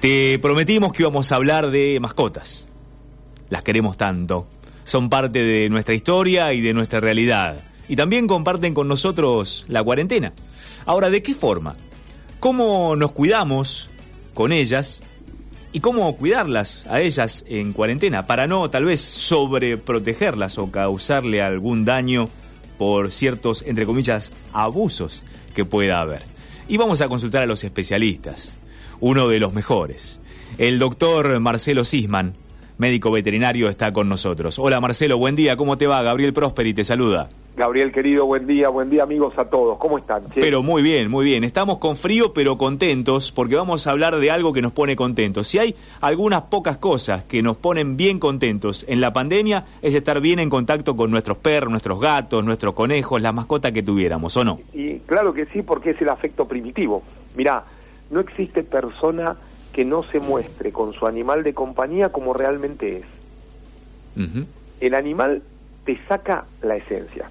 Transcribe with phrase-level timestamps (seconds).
[0.00, 2.66] Te prometimos que íbamos a hablar de mascotas.
[3.50, 4.46] Las queremos tanto.
[4.84, 7.62] Son parte de nuestra historia y de nuestra realidad.
[7.86, 10.32] Y también comparten con nosotros la cuarentena.
[10.86, 11.76] Ahora, ¿de qué forma?
[12.38, 13.90] ¿Cómo nos cuidamos
[14.32, 15.02] con ellas?
[15.74, 21.84] ¿Y cómo cuidarlas a ellas en cuarentena para no tal vez sobreprotegerlas o causarle algún
[21.84, 22.30] daño
[22.78, 25.24] por ciertos, entre comillas, abusos
[25.54, 26.22] que pueda haber?
[26.68, 28.54] Y vamos a consultar a los especialistas
[29.00, 30.20] uno de los mejores.
[30.58, 32.34] El doctor Marcelo Sisman,
[32.78, 34.58] médico veterinario, está con nosotros.
[34.58, 36.02] Hola Marcelo, buen día, ¿cómo te va?
[36.02, 37.28] Gabriel Prosperi te saluda.
[37.56, 39.76] Gabriel querido, buen día, buen día amigos a todos.
[39.78, 40.22] ¿Cómo están?
[40.34, 41.44] Pero muy bien, muy bien.
[41.44, 45.48] Estamos con frío pero contentos porque vamos a hablar de algo que nos pone contentos.
[45.48, 50.20] Si hay algunas pocas cosas que nos ponen bien contentos en la pandemia es estar
[50.20, 54.44] bien en contacto con nuestros perros, nuestros gatos, nuestros conejos, las mascotas que tuviéramos, ¿o
[54.44, 54.60] no?
[54.72, 57.02] Y claro que sí, porque es el afecto primitivo.
[57.34, 57.64] Mirá,
[58.10, 59.36] no existe persona
[59.72, 63.04] que no se muestre con su animal de compañía como realmente es.
[64.80, 65.42] El animal
[65.84, 67.30] te saca la esencia.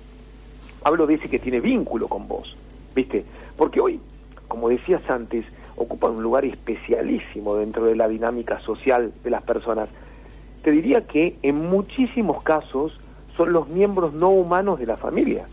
[0.83, 2.55] Hablo de ese que tiene vínculo con vos,
[2.95, 3.25] ¿viste?
[3.58, 3.99] Porque hoy,
[4.47, 9.89] como decías antes, ocupa un lugar especialísimo dentro de la dinámica social de las personas.
[10.64, 12.99] Te diría que en muchísimos casos
[13.36, 15.45] son los miembros no humanos de la familia.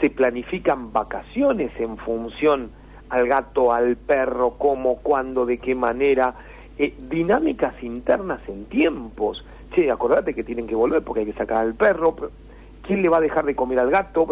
[0.00, 2.70] Se planifican vacaciones en función
[3.12, 6.34] al gato, al perro, cómo, cuándo, de qué manera,
[6.78, 9.44] eh, dinámicas internas en tiempos.
[9.74, 12.16] Che, acordate que tienen que volver porque hay que sacar al perro,
[12.80, 14.26] ¿quién le va a dejar de comer al gato?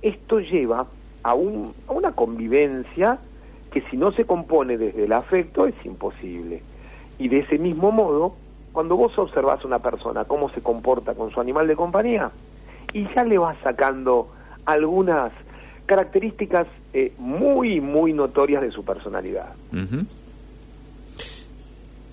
[0.00, 0.86] Esto lleva
[1.22, 3.18] a, un, a una convivencia
[3.70, 6.62] que si no se compone desde el afecto es imposible.
[7.18, 8.36] Y de ese mismo modo,
[8.72, 12.30] cuando vos observás a una persona cómo se comporta con su animal de compañía,
[12.94, 14.28] y ya le vas sacando
[14.64, 15.30] algunas
[15.88, 19.54] características eh, muy, muy notorias de su personalidad.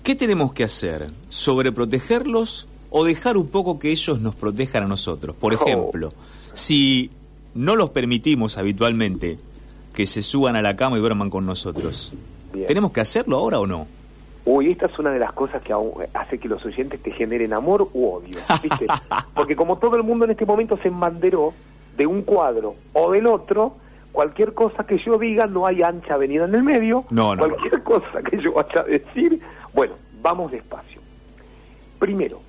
[0.02, 1.08] ¿Qué tenemos que hacer?
[1.28, 5.36] ¿Sobreprotegerlos o dejar un poco que ellos nos protejan a nosotros?
[5.36, 5.56] Por oh.
[5.56, 6.12] ejemplo,
[6.54, 7.10] si
[7.54, 9.38] no los permitimos habitualmente
[9.94, 12.12] que se suban a la cama y duerman con nosotros,
[12.66, 13.86] ¿tenemos que hacerlo ahora o no?
[14.46, 15.74] Uy, esta es una de las cosas que
[16.14, 18.86] hace que los oyentes te generen amor u odio, ¿viste?
[19.34, 21.52] Porque como todo el mundo en este momento se embanderó
[21.96, 23.76] de un cuadro o del otro,
[24.12, 27.82] cualquier cosa que yo diga, no hay ancha avenida en el medio, no, no, cualquier
[27.82, 29.40] cosa que yo vaya a decir,
[29.74, 31.00] bueno, vamos despacio.
[31.98, 32.40] Primero,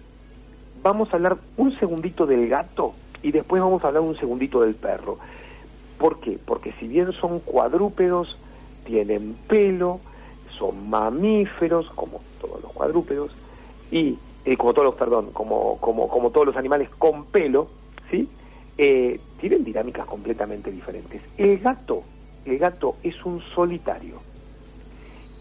[0.81, 4.75] vamos a hablar un segundito del gato y después vamos a hablar un segundito del
[4.75, 5.17] perro.
[5.97, 6.37] ¿Por qué?
[6.43, 8.37] Porque si bien son cuadrúpedos,
[8.85, 9.99] tienen pelo,
[10.57, 13.31] son mamíferos, como todos los cuadrúpedos,
[13.91, 17.67] y eh, como todos los, perdón, como, como, como todos los animales con pelo,
[18.09, 18.29] ¿sí?
[18.77, 21.21] Eh, tienen dinámicas completamente diferentes.
[21.37, 22.03] El gato,
[22.45, 24.19] el gato es un solitario.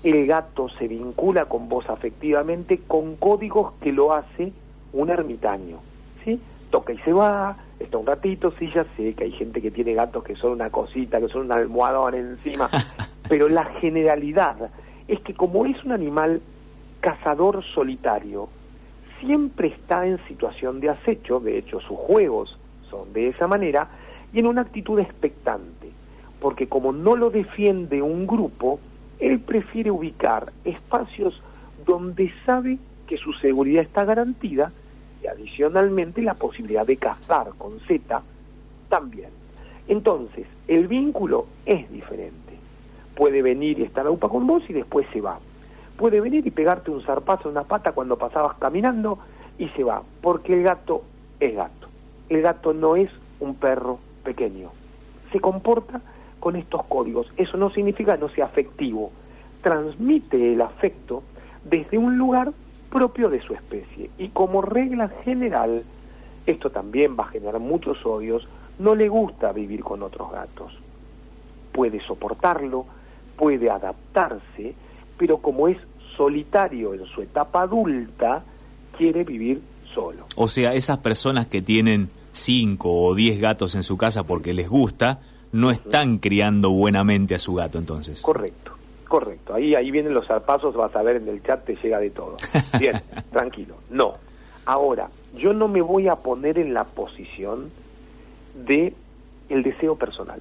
[0.02, 4.52] El gato se vincula con vos afectivamente con códigos que lo hace
[4.92, 5.78] un ermitaño.
[6.24, 6.40] ¿sí?
[6.70, 9.94] Toca y se va, está un ratito, sí, ya sé que hay gente que tiene
[9.94, 12.68] gatos que son una cosita, que son un almohadón encima,
[13.28, 14.70] pero la generalidad
[15.08, 16.40] es que como es un animal
[17.00, 18.48] cazador solitario,
[19.20, 22.58] siempre está en situación de acecho, de hecho sus juegos
[22.90, 23.88] son de esa manera,
[24.32, 25.90] y en una actitud expectante,
[26.40, 28.80] porque como no lo defiende un grupo,
[29.18, 31.40] él prefiere ubicar espacios
[31.84, 34.72] donde sabe que su seguridad está garantida
[35.22, 38.22] y adicionalmente la posibilidad de cazar con Z
[38.88, 39.30] también.
[39.88, 42.54] Entonces, el vínculo es diferente.
[43.14, 45.38] Puede venir y estar a UPA con vos y después se va.
[45.96, 49.18] Puede venir y pegarte un zarpazo en una pata cuando pasabas caminando
[49.58, 51.04] y se va, porque el gato
[51.40, 51.85] es gato
[52.28, 53.10] el gato no es
[53.40, 54.70] un perro pequeño.
[55.32, 56.00] Se comporta
[56.40, 57.26] con estos códigos.
[57.36, 59.10] Eso no significa no sea afectivo.
[59.62, 61.22] Transmite el afecto
[61.64, 62.52] desde un lugar
[62.90, 64.10] propio de su especie.
[64.18, 65.84] Y como regla general,
[66.46, 68.46] esto también va a generar muchos odios,
[68.78, 70.72] no le gusta vivir con otros gatos.
[71.72, 72.86] Puede soportarlo,
[73.36, 74.74] puede adaptarse,
[75.18, 75.78] pero como es
[76.16, 78.44] solitario en su etapa adulta,
[78.96, 79.60] quiere vivir
[79.96, 80.26] solo.
[80.36, 84.68] O sea, esas personas que tienen cinco o diez gatos en su casa porque les
[84.68, 85.20] gusta,
[85.52, 88.20] no están criando buenamente a su gato entonces.
[88.20, 88.72] Correcto,
[89.08, 89.54] correcto.
[89.54, 92.36] Ahí, ahí vienen los zarpazos, vas a ver en el chat, te llega de todo.
[92.78, 93.00] Bien,
[93.32, 93.76] tranquilo.
[93.90, 94.14] No.
[94.66, 97.70] Ahora, yo no me voy a poner en la posición
[98.54, 98.92] de
[99.48, 100.40] el deseo personal.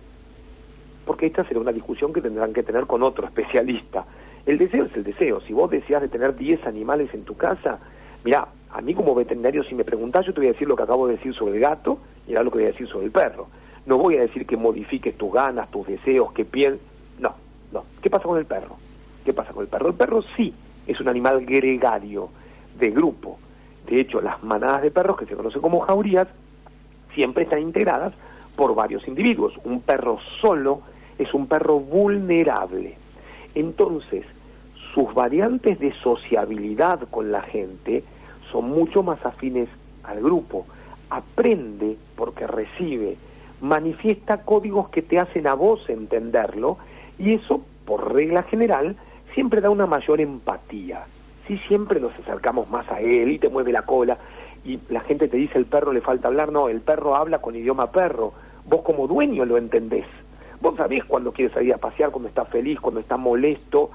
[1.06, 4.06] Porque esta será una discusión que tendrán que tener con otro especialista.
[4.46, 5.40] El deseo es el deseo.
[5.42, 7.80] Si vos deseas de tener 10 animales en tu casa,
[8.24, 10.84] mira, a mí como veterinario, si me preguntás, yo te voy a decir lo que
[10.84, 13.12] acabo de decir sobre el gato y ahora lo que voy a decir sobre el
[13.12, 13.48] perro.
[13.86, 16.82] No voy a decir que modifiques tus ganas, tus deseos, que pienses...
[17.18, 17.36] No,
[17.72, 17.86] no.
[18.02, 18.76] ¿Qué pasa con el perro?
[19.24, 19.88] ¿Qué pasa con el perro?
[19.88, 20.54] El perro sí
[20.88, 22.30] es un animal gregario,
[22.78, 23.40] de grupo.
[23.88, 26.28] De hecho, las manadas de perros, que se conocen como jaurías,
[27.14, 28.14] siempre están integradas
[28.58, 29.54] por varios individuos.
[29.64, 30.82] Un perro solo
[31.18, 32.98] es un perro vulnerable.
[33.54, 34.26] Entonces,
[34.94, 38.04] sus variantes de sociabilidad con la gente
[38.52, 39.70] son mucho más afines
[40.04, 40.66] al grupo.
[41.10, 43.18] Aprende porque recibe,
[43.62, 46.78] manifiesta códigos que te hacen a vos entenderlo
[47.18, 48.96] y eso, por regla general,
[49.34, 51.06] siempre da una mayor empatía.
[51.48, 54.18] Si siempre nos acercamos más a él y te mueve la cola
[54.64, 57.56] y la gente te dice el perro le falta hablar, no, el perro habla con
[57.56, 58.34] idioma perro,
[58.66, 60.08] vos como dueño lo entendés.
[60.60, 63.92] Vos sabés cuando quiere salir a pasear, cuando está feliz, cuando está molesto,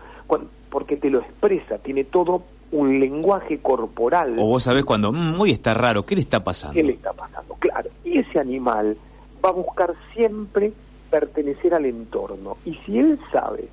[0.71, 4.37] porque te lo expresa, tiene todo un lenguaje corporal.
[4.39, 6.75] O vos sabés cuando, mm, hoy está raro, ¿qué le está pasando?
[6.75, 7.55] ¿Qué le está pasando?
[7.55, 8.97] Claro, y ese animal
[9.45, 10.73] va a buscar siempre
[11.11, 12.57] pertenecer al entorno.
[12.65, 13.69] Y si él sabe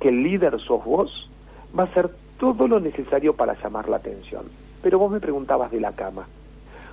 [0.00, 1.30] que el líder sos vos,
[1.76, 4.44] va a hacer todo lo necesario para llamar la atención.
[4.82, 6.26] Pero vos me preguntabas de la cama.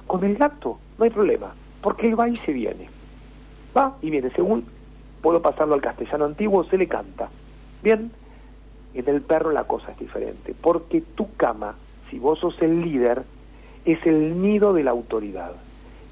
[0.08, 2.90] Con el gato no hay problema, porque él va y se viene.
[3.76, 4.66] Va y viene, según
[5.22, 7.30] puedo pasarlo al castellano antiguo, se le canta.
[7.84, 8.12] Bien,
[8.94, 11.76] en el perro la cosa es diferente, porque tu cama,
[12.10, 13.24] si vos sos el líder,
[13.86, 15.52] es el nido de la autoridad.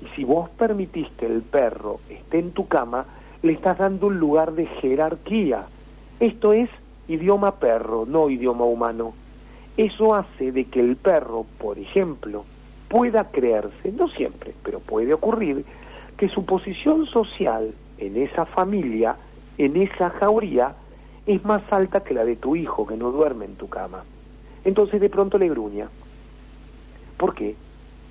[0.01, 3.05] Y si vos permitís que el perro esté en tu cama,
[3.41, 5.65] le estás dando un lugar de jerarquía.
[6.19, 6.69] Esto es
[7.07, 9.13] idioma perro, no idioma humano.
[9.77, 12.45] Eso hace de que el perro, por ejemplo,
[12.87, 15.63] pueda creerse, no siempre, pero puede ocurrir,
[16.17, 19.15] que su posición social en esa familia,
[19.57, 20.75] en esa jauría,
[21.29, 24.03] es más alta que la de tu hijo que no duerme en tu cama.
[24.63, 25.87] Entonces de pronto le gruña.
[27.17, 27.55] ¿Por qué?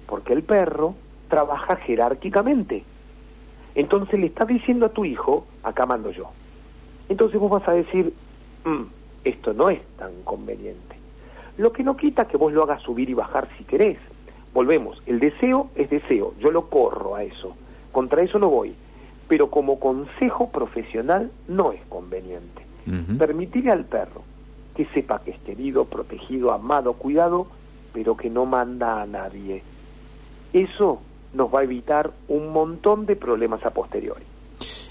[0.07, 0.95] Porque el perro
[1.29, 2.85] trabaja jerárquicamente.
[3.75, 6.31] Entonces le está diciendo a tu hijo, acá mando yo.
[7.09, 8.15] Entonces vos vas a decir,
[8.65, 8.83] mm,
[9.25, 10.95] esto no es tan conveniente.
[11.57, 13.99] Lo que no quita que vos lo hagas subir y bajar si querés.
[14.55, 17.57] Volvemos, el deseo es deseo, yo lo corro a eso,
[17.91, 18.75] contra eso no voy,
[19.27, 22.68] pero como consejo profesional no es conveniente.
[23.19, 24.23] Permitirle al perro
[24.75, 27.49] que sepa que es querido, protegido, amado, cuidado,
[27.93, 29.63] pero que no manda a nadie.
[30.53, 31.01] Eso
[31.35, 34.25] nos va a evitar un montón de problemas a posteriori.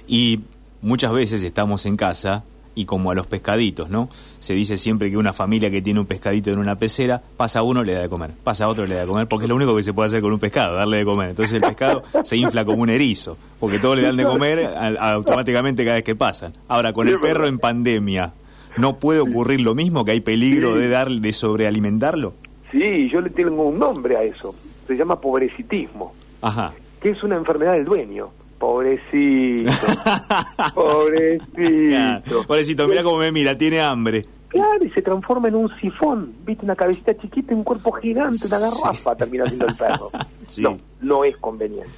[0.05, 0.41] Y
[0.81, 2.43] muchas veces estamos en casa
[2.77, 4.07] y como a los pescaditos, ¿no?
[4.37, 7.83] Se dice siempre que una familia que tiene un pescadito en una pecera, pasa uno
[7.83, 9.81] le da de comer, pasa otro le da de comer, porque es lo único que
[9.81, 11.31] se puede hacer con un pescado, darle de comer.
[11.31, 14.69] Entonces el pescado se infla como un erizo, porque todos le dan de comer
[14.99, 16.53] automáticamente cada vez que pasan.
[16.67, 18.33] Ahora, con el perro en pandemia,
[18.77, 22.35] ¿no puede ocurrir lo mismo, que hay peligro de dar, de sobrealimentarlo?
[22.71, 24.53] Sí, yo le tengo un nombre a eso,
[24.85, 26.13] se llama pobrecitismo,
[26.43, 26.73] Ajá.
[27.01, 28.29] que es una enfermedad del dueño.
[28.59, 29.71] Pobrecito.
[30.73, 32.47] pobrecito.
[32.47, 34.23] pobrecito, mira cómo me mira, tiene hambre.
[34.47, 38.47] Claro, y se transforma en un sifón, viste, una cabecita chiquita y un cuerpo gigante,
[38.47, 40.11] una garrafa termina siendo el perro.
[40.59, 41.89] No, no es conveniente.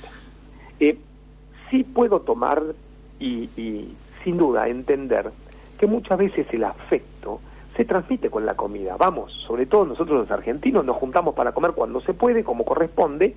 [0.79, 0.97] Eh,
[1.69, 2.63] sí puedo tomar
[3.19, 5.29] y, y sin duda entender
[5.77, 7.39] que muchas veces el afecto
[7.77, 8.97] se transmite con la comida.
[8.97, 13.35] Vamos, sobre todo nosotros los argentinos nos juntamos para comer cuando se puede, como corresponde,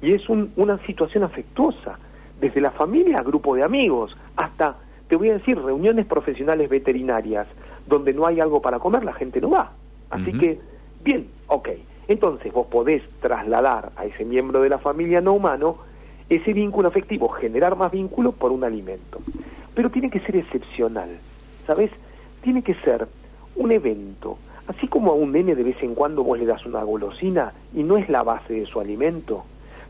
[0.00, 1.98] y es un, una situación afectuosa
[2.40, 4.76] desde la familia a grupo de amigos, hasta,
[5.08, 7.46] te voy a decir, reuniones profesionales veterinarias,
[7.86, 9.72] donde no hay algo para comer, la gente no va.
[10.10, 10.58] Así que,
[11.02, 11.68] bien, ok.
[12.06, 15.76] Entonces vos podés trasladar a ese miembro de la familia no humano
[16.28, 19.20] ese vínculo afectivo, generar más vínculo por un alimento.
[19.74, 21.18] Pero tiene que ser excepcional,
[21.66, 21.90] ¿sabes?
[22.42, 23.06] Tiene que ser
[23.56, 24.38] un evento.
[24.66, 27.82] Así como a un nene de vez en cuando vos le das una golosina y
[27.82, 29.44] no es la base de su alimento,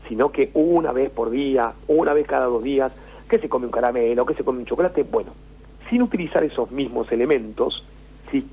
[0.09, 2.91] sino que una vez por día, una vez cada dos días,
[3.29, 5.31] que se come un caramelo, que se come un chocolate, bueno,
[5.87, 7.85] sin utilizar esos mismos elementos,
[8.31, 8.45] sí,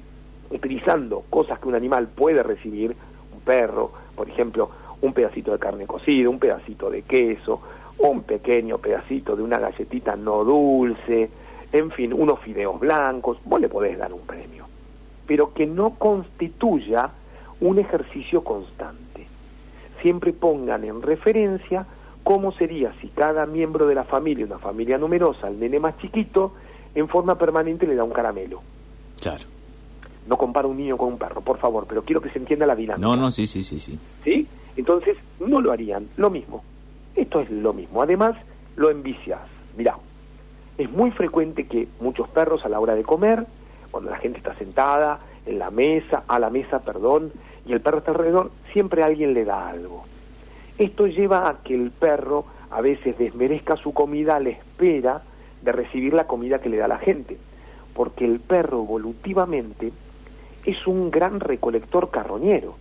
[0.51, 2.95] utilizando cosas que un animal puede recibir,
[3.33, 4.71] un perro, por ejemplo,
[5.01, 7.63] un pedacito de carne cocida, un pedacito de queso,
[7.99, 11.31] un pequeño pedacito de una galletita no dulce,
[11.73, 14.67] en fin, unos fideos blancos, vos le podés dar un premio,
[15.27, 17.11] pero que no constituya
[17.61, 19.06] un ejercicio constante
[20.07, 21.85] siempre pongan en referencia
[22.23, 26.53] cómo sería si cada miembro de la familia, una familia numerosa, al nene más chiquito,
[26.95, 28.63] en forma permanente le da un caramelo.
[29.21, 29.43] Claro.
[30.29, 32.77] No comparo un niño con un perro, por favor, pero quiero que se entienda la
[32.77, 33.05] dinámica.
[33.05, 33.99] No, no, sí, sí, sí, sí.
[34.23, 34.47] ¿Sí?
[34.77, 36.07] Entonces, no lo harían.
[36.17, 36.63] Lo mismo.
[37.17, 38.01] Esto es lo mismo.
[38.01, 38.37] Además,
[38.77, 39.41] lo envicias.
[39.77, 39.99] Mirá,
[40.79, 43.45] es muy frecuente que muchos perros a la hora de comer,
[43.91, 47.33] cuando la gente está sentada en la mesa, a la mesa, perdón,
[47.66, 50.04] y el perro está alrededor, siempre alguien le da algo.
[50.78, 55.23] Esto lleva a que el perro a veces desmerezca su comida a la espera
[55.62, 57.38] de recibir la comida que le da la gente,
[57.94, 59.92] porque el perro evolutivamente
[60.64, 62.76] es un gran recolector carroñero.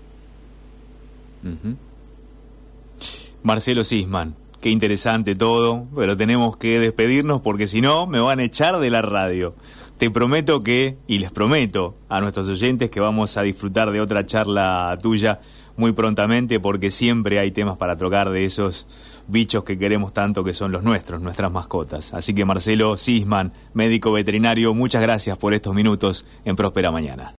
[3.44, 8.44] Marcelo Sisman, qué interesante todo, pero tenemos que despedirnos porque si no me van a
[8.44, 9.54] echar de la radio.
[9.98, 14.26] Te prometo que, y les prometo a nuestros oyentes que vamos a disfrutar de otra
[14.26, 15.40] charla tuya
[15.78, 18.88] muy prontamente porque siempre hay temas para trocar de esos
[19.28, 22.14] bichos que queremos tanto que son los nuestros, nuestras mascotas.
[22.14, 27.34] Así que Marcelo Sisman, médico veterinario, muchas gracias por estos minutos en Próspera Mañana.